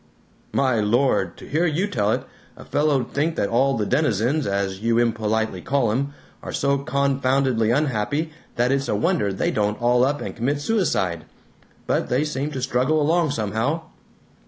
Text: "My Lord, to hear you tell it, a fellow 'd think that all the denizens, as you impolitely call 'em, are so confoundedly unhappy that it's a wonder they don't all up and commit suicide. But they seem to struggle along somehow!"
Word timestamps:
"My 0.51 0.79
Lord, 0.79 1.37
to 1.37 1.47
hear 1.47 1.67
you 1.67 1.85
tell 1.85 2.11
it, 2.11 2.23
a 2.57 2.65
fellow 2.65 3.03
'd 3.03 3.13
think 3.13 3.35
that 3.35 3.49
all 3.49 3.77
the 3.77 3.85
denizens, 3.85 4.47
as 4.47 4.79
you 4.79 4.97
impolitely 4.97 5.61
call 5.61 5.91
'em, 5.91 6.15
are 6.41 6.51
so 6.51 6.79
confoundedly 6.79 7.69
unhappy 7.69 8.31
that 8.55 8.71
it's 8.71 8.87
a 8.87 8.95
wonder 8.95 9.31
they 9.31 9.51
don't 9.51 9.79
all 9.79 10.03
up 10.03 10.19
and 10.19 10.35
commit 10.35 10.59
suicide. 10.59 11.25
But 11.85 12.09
they 12.09 12.23
seem 12.23 12.49
to 12.53 12.63
struggle 12.63 12.99
along 12.99 13.29
somehow!" 13.29 13.83